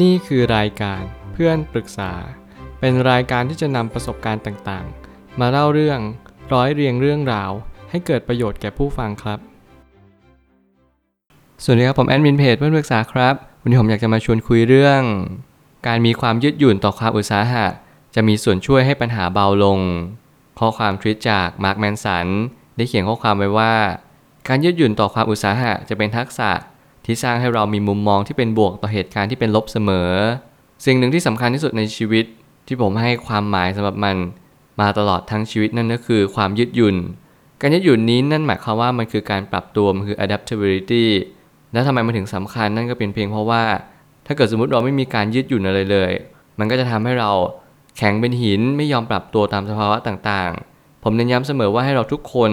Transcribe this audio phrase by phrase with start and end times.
[0.00, 2.12] นี่คือรายการเพื่อนปรึกษา
[2.80, 6.00] เป็นรายการที่จะนำประสบการณ์ต่างๆ มาเล่าเรื่อง
[6.52, 7.50] ร้อยเรียงเรื่องราว
[7.90, 9.38] ให้เกิดประโยชน์แก่ผู้ฟังครับ
[11.62, 15.02] สวัสดีครับผมแอดมินเพจเพื่อนปรึกษาครับ วันนี้ผมอยากจะมาชวนคุยเรื่อง
[15.86, 17.66] การมีความยืดหยุ่นต่อความอุตสาหะ
[18.14, 19.78] จะมีส่วนช่วยให้ปัญหาเบาลง
[20.58, 22.26] ข้อความทวิตจากมาร์คแมนสัน
[22.76, 23.74] ได้เขียนข้อความไว้ว่า
[24.48, 26.50] การยืดหยุ่นต่อความอุตสาหะจะเป็นทักษะ
[27.04, 30.10] ที่สร้างให้เรามีมุมมองที่เป็นบวกต่อเหตุการณ์ที่เป็นลบเสมอ
[30.86, 32.24] สิ่งหนึ่งที่สำคัญที่สุดในชีวิต
[32.66, 34.16] ที่ผมให้ความหมายสำหรับมัน
[34.80, 36.96] มาตลอดทั้งชีวิตนั่นก็คือความยืดหยุ่น
[37.60, 41.06] การยืดหยุ่นนี้นั่นหมายความว่ามันคือการปรับตัวมันคือ adaptability
[41.72, 43.62] แล้วทำไมมันถึงสำคัญนั่นก็เป็นเพียงเพราะว่า
[44.26, 46.12] ถ้าเกิดสมมติเราไม่มีการยืดหยุ่นอะไรเลย
[46.58, 47.30] มันก็จะทำให้เรา
[47.96, 52.50] แข็งเป็นหินไม่ยอมปรับตัวตามสภาวะต่างๆ ผมเน้นย้ำเสมอว่าให้เราทุกคน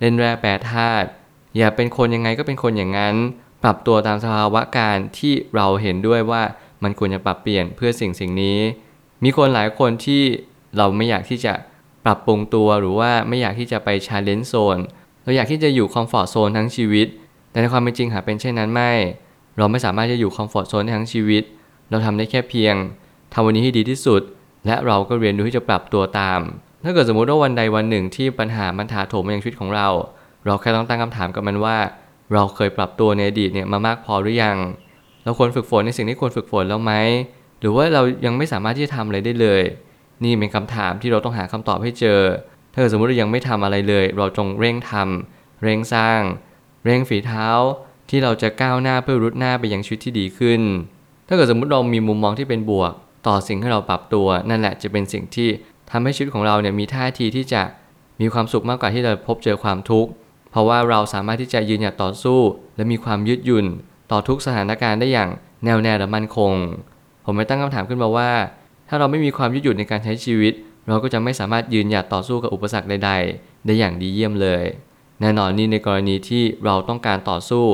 [0.00, 1.08] เล่นแร่แปรธาตุ
[1.56, 3.16] อย่าเป็นคนยังไงก็เป็นคนอย่างนั้น
[3.62, 6.42] ปรับตัวตามสภาวการณ์ที่เราเห็นด้วยว่า
[6.82, 8.58] มันควรจะปรับเปลี่ยนเพื่อสิ่งสิ่งนี้
[9.24, 10.22] มีคนหลายคนที่
[10.76, 11.52] เราไม่อยากที่จะ
[12.04, 14.78] ปรับปรุงตัวหรือว่าไม่อยากที่จะไป challenge zone
[15.24, 17.06] เราอยากที่จะอยู่ comfort zone ทั้งชีวิต
[17.50, 18.92] แต่ในความเป็นจริงหากเป็นเช่นนั้นไม่
[19.58, 21.42] เราไม่สามารถจะอยู่ comfort zone ทั้งชีวิต
[21.90, 22.74] เราทำได้แค่เพียง
[23.32, 24.22] ทำวันนี้ให้ดีที่สุด
[24.66, 26.40] และเราก็เรียนรู้ที่จะปรับตัวตาม
[26.84, 29.88] ถ้าเกิดสมมติว่าวันใดวันหนึ่งที่ปัญหามันถาโถมมายังชีวิตของเรา
[30.44, 31.76] เราแค่ต้องตั้งคำถามกับมันว่า
[32.34, 34.56] เราเคยปรับตัวในอดีตเนี่ยมามากพอหรือยัง
[35.24, 36.92] เราควรฝึกฝนในสิ่งที่ควรฝึกฝนแล้วไหม
[37.60, 39.62] หรือว่าเรายังไม่สามารถที่จะทำอะไรได้เลย
[40.24, 42.20] นี่เป็นคำถามที่เราต้องหาคำตอบให้เจอ
[42.72, 46.20] ถ้าเกิดสมมติเรายังไม่ทำอะไรเลย เราจงเร่งทำเร่งสร้าง
[46.84, 47.46] เร่งฝีเท้า
[48.10, 50.60] ที่เราจะก้าวหน้าเพื่อรุดหน้าไปยังชีวิตที่ดีขึ้น
[51.28, 52.92] ถ้าเกิดสมมติเรามีมุมมองที่เป็นบวก
[53.26, 55.48] ต่อสิ่งที่เราปรับตัว นั่นแหละจะเป็นสิ่งที่
[55.90, 57.62] ทำให้ชีวิตของเราเนี่ยมีท่าทีที่จะ
[58.20, 60.10] มีความสุขมากกว่าที่เราพบเจอความทุกข์
[60.50, 62.40] เพราะว่าเราสามารถที่จะยืนหยัดต่อสู้
[62.76, 63.66] และมีความยืดหยุ่น
[64.10, 65.30] ต่อทุกสถานการณ์ได้อย่าง
[65.64, 66.52] แน่วแน่และมั่นคง
[67.24, 68.30] ผมไม่ตั้งคำถามขึ้นมาว่า
[68.88, 70.52] ถ้าเราไม่มีความยืดหยุ่นในการใช้ชีวิต
[70.86, 74.64] เราก็จะไม่สามารถยืนหยัดต่อสู้กับอุปสรรคใด ๆ ได้อย่างดีเยี่ยมเลย
[75.20, 77.64] แน่นอนนี่ในกรณีที่เราต้องการต่อสู้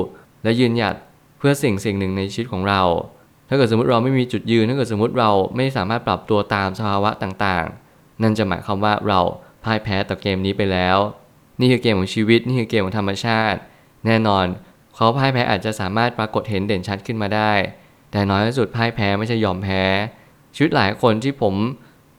[0.43, 0.95] และยืนหยัด
[1.37, 2.81] เพื่อสิ่งสิ่งหนึ่งในชีวิตของเรา
[3.49, 9.19] ถ้าเกิดสมมติเราไม่มีจุดยืน ถ้าเกิดสมมติเราไม่สามารถปรับตัวตามสภาวะต่างๆ นั่นจะหมายความว่าเรา
[9.63, 10.97] พ่ายแพ้ต่อเกมนี้ไปแล้ว
[11.59, 13.59] นี่คือเกมของชีวิต นี่คือเกมของธรรมชาติ
[14.05, 14.45] แน่นอน
[14.95, 17.53] เขาพ่ายแพ้อาจจะสามารถปรากฏเห็นเด่นชัดขึ้นมาได้
[18.11, 19.81] แต่น้อยที่สุดพ่ายแพ้ไม่ใช่ยอมแพ้
[20.55, 21.55] ชีวิตหลายคนที่ผม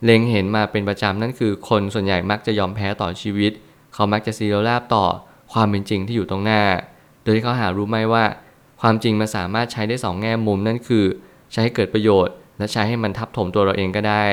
[0.05, 3.53] เล็งเห็นมาเป็นประจำนั่นคือ คนส่วนใหญ่มักจะยอมแพ้ต่อชีวิต
[3.95, 5.05] เขามักจะซีเรียลาบต่อ
[5.53, 6.63] ความเป็นจริงที่อยู่ตรงหน้า
[7.23, 8.25] โดยที่เขาหารู้ไหมว่า
[8.81, 11.05] ความจริงมันสามารถใช้ได้สองแง่มุมนั่นคือ
[11.53, 14.25] ใช้ให้เกิดประโยชน์ และใช้ให้มันทับถมตัวเราเองก็ได้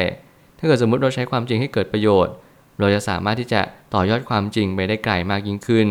[0.57, 2.33] ถ้าเกิดสมมติเราใช้ความจริงให้เกิดประโยชน์
[2.79, 3.61] เราจะสามารถที่จะ
[3.93, 5.87] ต่อยอดความจริงไปได้ไกลมากยิ่งขึ้น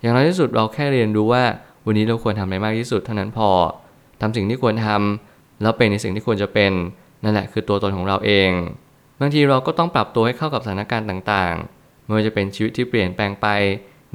[0.00, 1.44] อย่างน้อยที่สุดเราแค่เรียนรู้ว่า
[1.86, 3.50] วันนี้เราควรทำอะไรมากที่สุดเท่านั้นพอ
[4.20, 6.72] ทำสิ่งที่ควรทำแล้วเป็นในสิ่งที่ควรจะเป็น
[7.24, 8.50] นั่นแหละคือตัวตนของเราเอง
[9.20, 13.46] บางทีเราก็ต้องปรับตัวให้เข้ากับสถานการณ์ต่างๆไม่ว่าจะเป็นชีวิตที่เปลี่ยนแปลงไป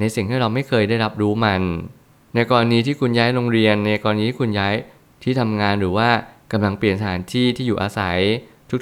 [0.00, 1.62] ในสิ่งที่เราไม่เคยได้รับรู้มัน
[2.34, 4.74] ในกรณีที่คุณย้ายโรงเรียน ในกรณีที่คุณย้าย
[5.22, 6.08] ที่ทำงานหรือว่า
[6.52, 8.18] กำลังเปลี่ยนสถานที่ที่อยู่อาศัย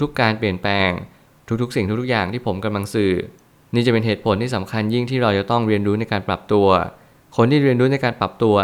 [0.03, 0.91] ทุกๆ การเปลี่ยนแปลง
[1.49, 3.13] ทุกๆ สิ่งทุกๆอย่างที่ผมกำลังสื่อ
[3.75, 6.67] นี่จะเป็นเหตุผลที่สำคัญยิ่งที่เราจะต้องเรียนรู้ในการปรับตัว
[7.37, 8.57] คนที่เรียนรู้ในการปรับตัว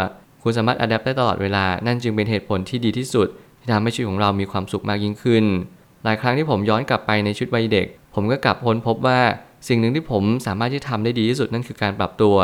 [0.43, 3.27] คุณสามารถอัดแอปได้ตลอดเวลา นั่นจึงเป็นเหตุผลที่ดีที่สุด
[3.59, 5.43] ที่ทำให้ชีวิตของเรามีความสุขมากยิ่งขึ้น
[6.03, 9.19] หลายครั้งที่ผมย้อนกลับไปในชุดวัยเด็ก ผมก็กลับพ้นพบว่า
[9.67, 12.35] สิ่งหนึ่งที่ผมสามารถที่ทำได้ดีที่สุดนั่นคือการปรับตัว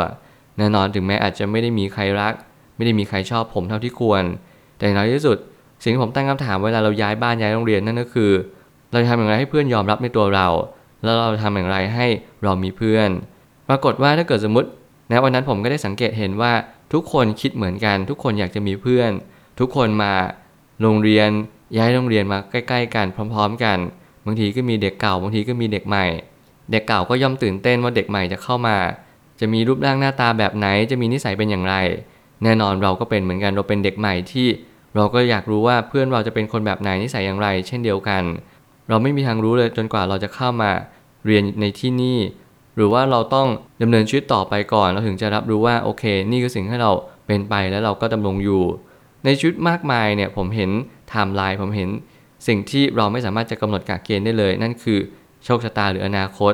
[0.58, 2.34] แน่นอนถึงแม้อาจจะไม่ได้มีใครรัก
[2.76, 4.22] ไม่ได้มีใครชอบผมเท่าที่ควร
[4.76, 5.38] แต่อย่างน้อยที่สุด
[5.82, 8.30] สิ่งที่ผมตั้งคำถามเวลาเราย้ายบ้านย้ายโรงเรียนนั่นก็คือ
[8.90, 10.48] เราจะทำอย่างไรให้เพื่อนยอมรับในตัวเรา
[11.02, 12.06] แล้วเราทำอย่างไรให้
[12.44, 13.10] เรามีเพื่อน
[13.68, 14.68] ปรากฏว่าถ้าเกิดสมมติ
[15.08, 16.52] ในวันนั้นผมก็ได้สังเกตเห็นว่า
[16.92, 19.10] ทุกคนคิดเหมือนกัน ทุกคนอยากจะมีเพื่อน
[19.60, 20.12] ทุกคนมา
[20.82, 21.30] โรงเรียน
[21.76, 23.78] ย้ายโรงเรียนมาใกล้ ๆ กันพร้อม ๆ กัน
[24.26, 26.06] บางทีก็มีเด็กเก่าบางทีก็มีเด็กใหม่
[26.70, 28.76] เด็กเก่าก็ย่อมตื่นเต้นว่าเด็กใหม่จะเข้ามา
[29.40, 31.74] จะมีรูปร่างหน้าตาแบบไหน จะมีนิสัยเป็นอย่างไร
[32.44, 34.48] แน่นอนเราก็เป็นเหมือนกันเราเป็นเด็กใหม่ที่
[34.96, 38.22] เราก็อยากรู้ว่าเพื่อนเราจะเป็นคนแบบไหนนิสัยอย่างไร เช่นเดียวกัน
[38.90, 40.70] เราไม่มีทางรู้เลยจนกว่าเราจะเข้ามา
[41.26, 42.18] เรียนในที่นี่
[42.76, 43.48] หรือว่าเราต้อง
[43.82, 46.92] ดำเนินชีวิตต่อไปก่อน เราถึงจะรับรู้ว่าโอเค นี่คือสิ่งที่เรา
[47.26, 48.62] เป็นไปแล้วเราก็ดำรงอยู่
[49.24, 50.70] ในชีวิตมากมายเนี่ยผมเห็น
[51.08, 51.88] ไทม์ไลน์ผมเห็น
[52.46, 54.98] สิ่งที่เราไม่สามารถจะกำหนดกะเกณฑ์ได้เลย นั่นคือ
[55.44, 56.52] โชคชะตาหรืออนาคต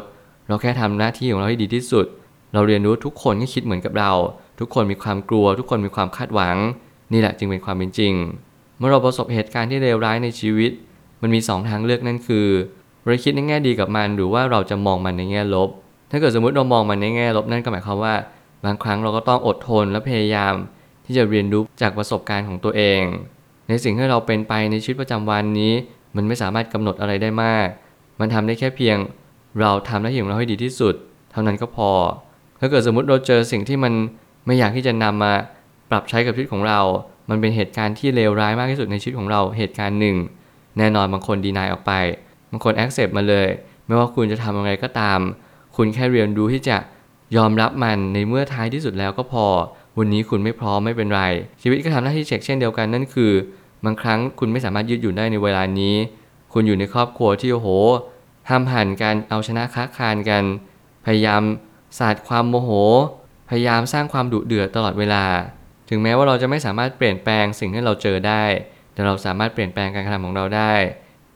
[0.49, 2.07] เราแค่ทำหน้าที่ของเราให้ดีที่สุด
[2.53, 4.13] เราเรียนรู้ทุกคนก็คิดเหมือนกับเรา
[4.61, 6.57] ทุกคนมีความกลัว ทุกคนมีความคาดหวัง
[7.13, 8.15] นี่แหละจึงเป็นความเป็นจริง
[8.79, 10.73] เมื่อเราประสบเหตุการณ์ที่เลวร้ายในชีวิต
[11.23, 12.47] มันมี 2 ทางเลือกนั่นคือ
[13.03, 15.69] เราคิดในแง่ดีกับมันหรือว่าเราจะมองมันในแง่ลบ
[16.11, 18.15] ถ้าเกิดสมมติเรามองมันในแง่ลบนั่นก็หมายความว่า
[18.65, 20.55] บางครั้งเราก็ต้องอดทนและพยายาม
[21.07, 23.03] ที่จะเรียนรู้จากประสบการณ์ของตัวเอง
[23.69, 25.73] ในสิ่งที่เราเป็นไปในชีวิตประจำวันนี้
[26.17, 27.67] มันไม่สามารถกำหนดอะไรได้มาก
[28.21, 28.97] มันทำได้แค่เพียง
[29.61, 30.95] เราทำหน้าที่ของเราให้ดีที่สุด
[31.33, 31.91] เท่านั้นก็พอ
[32.61, 33.93] ถ้าเกิดสมมติเราเจอสิ่งที่มัน
[34.47, 35.33] ไม่อยากที่จะนำมา
[35.91, 36.81] ปรับใช้กับชีวิตของเรา
[37.31, 40.17] มันเป็นเหตุการณ์ที่เลวร้ายมากที่สุดในชีวิตของเราเหตุการณ์หนึ่ง
[40.79, 41.93] แน่นอนบางคนดีนายออกไป
[42.51, 43.49] บางคน accept มาเลย
[43.87, 45.19] ไม่ว่าคุณจะทำอะไรก็ตาม
[45.77, 46.77] คุณแค่เรียนรู้ที่จะ
[47.37, 49.47] ยอมรับมันในเมื่อท้ายที่สุดแล้วก็พอ
[49.99, 51.23] วันนี้คุณไม่พร้อมไม่เป็นไร
[51.63, 53.33] ชีวิตก็ทำหน้าที่เฉกเช่นเดียวกันนั่นคือ
[53.85, 55.95] บางครั้งคุณไม่สามารถยืดหยุ่นได้ในเวลานี้
[56.53, 57.69] คุณอยู่ในครอบครัวที่โอ้โห
[58.49, 60.45] ห้ำหั่นกันเอาชนะคะคานกัน
[61.07, 61.43] พยายาม
[61.99, 62.71] สาดความโมโห
[63.49, 65.25] พยายามสร้างความดุเดือดตลอดเวลา
[65.89, 68.43] ถึงแม้ว่าเราจะไม่สามารถเปลี่ยนแปลงสิ่งที่เราเจอได้
[68.97, 70.75] แต่เราสามารถเปลี่ยนแปลงการกระทำของเราได้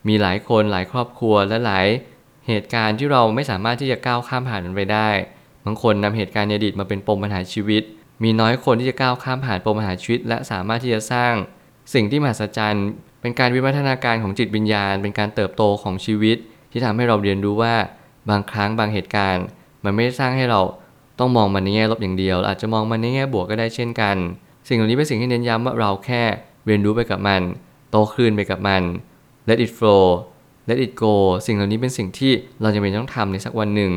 [0.09, 1.87] มีหลายคนหลายครอบครัวและหลาย
[2.49, 5.09] เหตุการณ์ที่เราไม่สามารถที่จะก้าวข้ามผ่านมันไปได้
[5.65, 7.83] บางคนนำเหตุการณ์ในอดีตมาเป็นปมปัญหาชีวิต
[8.23, 11.33] มีน้อยคนที่จะก้าวข้ามผ่านปมปัญหาชีวิต และสามารถที่จะสร้าง
[11.95, 12.87] สิ่งที่มหัศจรรย์
[13.21, 16.37] เป็นการวิวัฒนาการของจิตวิญญาณ เป็นการเติบโตของชีวิต
[16.71, 17.75] ที่ทำให้เราเรียนรู้ว่า
[18.31, 19.45] บางครั้งบางเหตุการณ์
[19.85, 20.61] มันไม่ได้สร้างให้เรา
[21.19, 24.17] ต้องมองมันในแง่ลบอย่างเดียว อาจจะมองมันในแง่บวกก็ได้เช่นกัน
[24.69, 26.23] สิ่งเหล่านี้เป็นสิ่งที่เน้นย้ำว่าเราแค่
[26.67, 27.43] เรียนรู้ไปกับมัน
[27.91, 28.83] โตขึ้นไปกับมัน
[29.49, 30.07] let it flow
[30.69, 31.15] let it go
[31.47, 33.93] สิ่งเหล่านี้เป็นสิ่งที่เราจะเป็นต้องทำในสักวันหนึ่ง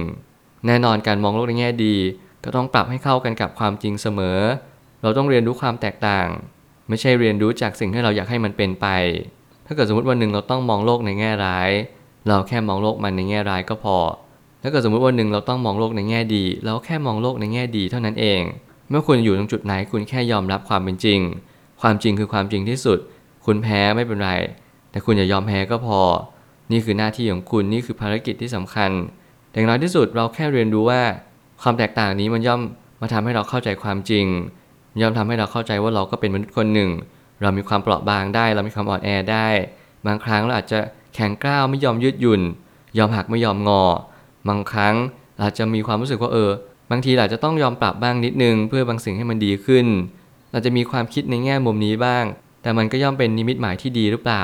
[0.67, 1.95] แน่นอนการมองโลกในแง่ดี
[2.43, 4.39] ก็ต้องปรับให้เข้ากันกับความจริงเสมอ
[5.01, 6.27] เราต้องเรียนรู้ความแตกต่าง
[6.89, 8.87] ไม่ใช่เรียนรู้จากสิ่งที่เราอยากให้มันเป็นไป
[9.65, 11.69] ถ้าเกิดสมมติวันหนึ่งเราต้องมองโลกในแง่ร้าย
[12.27, 13.97] เราแค่มองโลกมันในแง่ร้ายก็พอ
[14.61, 18.41] ถ้าเกิดสมมติวันหนึ่งเราต้องมองโลกในแง่ดี เราแค่มองโลกในแง่ดีเท่านั้นเอง
[18.89, 21.19] เมื่อคุณอยู่ตรงจุดไหนคุณแค่ยอมรับความเป็นจริง
[21.83, 22.99] ความจริงคือความจริงที่สุด
[23.45, 24.31] คุณแพ้ไม่เป็นไร
[24.91, 25.99] แต่คุณอย่ายอมแพ้ก็พอ
[26.71, 28.91] นี่คือหน้าที่ของคุณนี่คือภารกิจที่สำคัญ
[29.53, 31.01] อย่างน้อยที่สุดเราแค่เรียนรู้ว่า
[31.61, 32.61] ความแตกต่างนี้มันย่อม
[33.01, 34.25] มาทำให้เราเข้าใจความจริง
[35.01, 36.89] ย่อมทำให้เราเข้าใจว่าเราก็เป็นมนุษย์คนหนึ่ง
[37.41, 39.47] เรามีความเปราะบางได้ เรามีความอ่อนแอได้
[40.05, 40.79] บางครั้งเราอาจจะ
[41.15, 42.41] แข็งกร้าวไม่ยอมยืดหยุ่น
[42.97, 43.83] ยอมหักไม่ยอมงอ
[44.49, 44.95] บางครั้ง
[45.39, 46.51] เราจะมีความรู้สึกว่าเออ
[46.91, 49.85] บางทีเราจะต้องยอมปรับบ้างนิดนึง เพื่อบางสิ่งให้มันดีขึ้น
[50.53, 52.25] เราจะมีความคิดในแง่มุมนี้บ้าง
[52.61, 54.43] แต่มันก็ย่อมเป็นนิมิตหมายที่ดีหรือเปล่า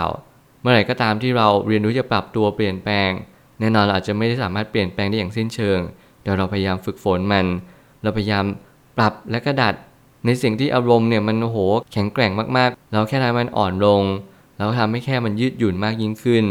[0.61, 3.09] เมื่อไหร่ก็ตามที่เราเรียนรู้จะปรับตัวเปลี่ยนแปลง
[3.59, 5.79] แน่นอนเราอาจจะไม่ได้สามารถเปลี่ยนแปลงได้อย่างสิ้นเชิง
[6.21, 7.45] แต่เราพยายามฝึกฝนมัน
[8.03, 8.45] เราพยายาม
[8.97, 9.73] ปรับและกระดัด
[10.25, 11.57] ในสิ่งที่อารมณ์เนี่ยมันโห
[11.93, 14.03] แข็งแกร่งมากๆ เราแค่ทำมันอ่อนลง
[14.57, 16.45] เราทำให้แค่มันยืดหยุ่นมากยิ่งขึ้น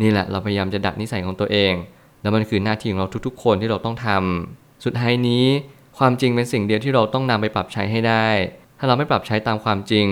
[0.00, 1.72] นี่แหละเราพยายามจะดัดนิสัยของตัวเอง
[2.22, 5.44] แล้วมันคือหน้าที่ของเราทุกๆ คนที่เราต้องทำสุดท้ายนี้
[5.98, 8.28] ความจริงเป็นสิ่งเดียวที่เราต้องนำไปปรับใช้ให้ได้
[8.80, 10.06] ถ้าเราไม่ปรับใช้ตามความจริง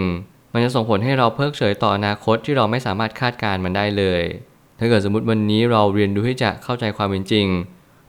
[0.52, 4.22] มันจะส่งผลให้เราเพิกเฉยต่ออนาคตที่เราไม่สามารถคาดการณ์มันได้เลย
[4.78, 7.46] ถ้าเกิดสมมติวันนี้เราเรียนรู้ที่จะเข้าใจความเป็นจริง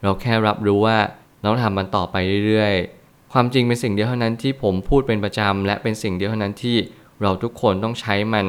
[0.02, 0.98] เราแค่รับรู้ว่า
[1.40, 2.16] เราทำมันต่อไป
[2.46, 6.76] เรื่อยๆ ความจริงเป็นสิ่งเดียวเท่านั้นที่ผมพูดเป็นประจำและเป็นสิ่งเดียวเท่านั้นที่
[7.22, 8.46] เราทุกคนต้องใช้มัน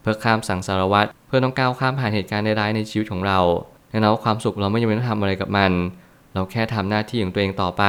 [0.00, 3.40] เพื่อข้ามสังสารวัฏเพื่อต้องก้าวข้ามผ่านเหตุการณ์ร้ายๆในชีวิตของเรา
[3.90, 5.72] แน่นอนว่าความสุขเราไม่จำเป็นต้องทำอะไรกับมัน
[6.34, 7.84] เราแค่ทำหน้าที่ของตัวเองต่อไป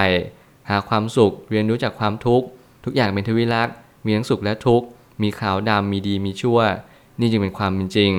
[0.70, 2.48] หาความสุขเรียนรู้จากความทุกข์
[2.84, 3.76] ทุกอย่างเป็นทวิลักษ์
[4.06, 4.88] มีทั้งสุขและทุกข์
[5.22, 6.60] มีขาวดำมีดีมีชั่ว
[7.20, 8.14] นี่จึงเป็นความเป็นจริง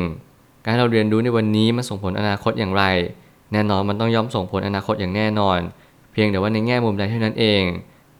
[0.62, 2.84] การที่เราเรียนรู้ในวันนี้มันส่งผลอนาคตอย่างไร
[3.52, 5.58] แน่นอนมันต้องย่อมส่งผลอนาคตอย่างแน่นอน
[6.12, 7.62] เพียงแต่ว่าในแง่มุมใดเท่านั้นเอง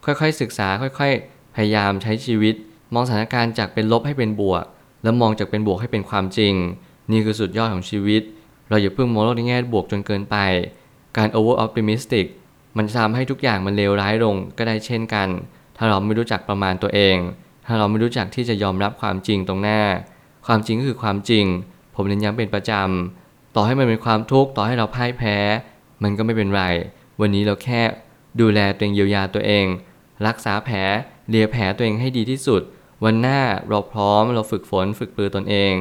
[0.04, 2.54] ค่อยๆศึกษาค่อยๆ พยายามใช้ชีวิต
[2.94, 4.64] มองสถานการณ์จากเป็นลบให้เป็นบวก
[5.02, 6.54] แล้วมองจากเป็นบวกให้เป็นความจริง
[7.10, 8.22] นี่คือสุดยอดของชีวิต
[8.68, 10.36] เราอย่าเพิ่งมองโลกในแง่บวกจนเกินไป
[11.16, 12.26] การ over optimistic
[12.76, 15.28] มันจะทำให้ทุกอย่างมันเลวร้ายลงก็ได้เช่นกัน
[15.76, 17.16] ถ้าเราไม่รู้จักประมาณตัวเอง
[17.66, 19.80] ถ้าเราไม่รู้จักที่จะยอมรับความจริงตรงหน้า
[20.46, 21.44] ความจริงก็คือความจริง
[21.94, 25.36] ผมเน้นย้ำเป็นประจำ ต่อให้มันเป็นความทุกข์ ต่อให้เราพ่ายแพ้
[26.02, 26.62] มันก็ไม่เป็นไร
[27.20, 27.80] วันนี้เราแค่
[28.40, 29.66] ดูแลตัวเองเยียวยาตัวเอง
[30.26, 30.78] รักษาแผล
[31.28, 32.62] เลียแผลตัวเองให้ดีที่สุด
[33.04, 35.72] วันหน้าเราพร้อมเราฝึกฝนฝึกปรือตนเอง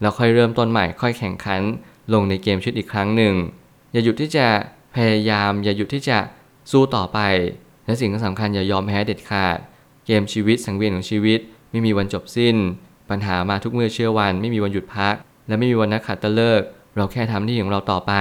[0.00, 1.60] แล้วค่อยเริ่มต้นใหม่ค่อยแข่งขัน
[2.12, 3.34] ลงในเกมชีวิตอีกครั้งหนึ่ง
[3.92, 4.46] อย่าหยุดที่จะ
[4.94, 6.18] พยายาม อย่าหยุดที่จะ
[6.70, 7.18] สู้ต่อไป
[7.86, 9.58] และสิ่งที่สำคัญอย่ายอมแพ้เด็ดขาด
[10.06, 12.56] เกมชีวิตสังเวียนของชีวิต ไม่มีวันจบสิ้น
[13.10, 15.14] ปัญหามาทุกเมื่อเชื่อวัน ไม่มีวันหยุดพัก
[15.48, 18.12] และไม่มีวันนักขัตฤกษ์เราแค่ทำที่ของเราต่อไป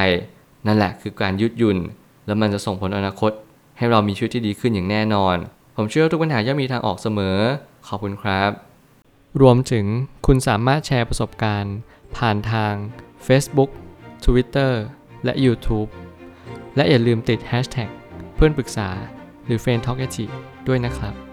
[0.67, 1.77] นั่นแหละคือการยืดหยุ่น
[2.25, 3.31] แล้วมันจะส่งผลอนาคต
[3.77, 5.35] ให้เรามีชีวิตที่ดีขึ้นอย่างแน่นอน
[5.75, 7.37] ผมเชื่อว่าทุกปัญหาย่อมมีทางออกเสมอ
[7.87, 8.51] ขอบคุณครับ
[9.41, 9.85] รวมถึง
[10.25, 11.75] คุณสามารถแชร์ประสบการณ์
[12.17, 12.73] ผ่านทาง
[13.27, 13.69] Facebook
[14.25, 14.71] Twitter
[15.25, 15.89] และ YouTube
[16.75, 17.89] และอย่าลืมติด Hashtag
[18.35, 18.89] เพื่อนปรึกษา
[19.45, 20.05] หรือ f r ร e n d t a l k a
[20.67, 21.30] ด้วยนะครับ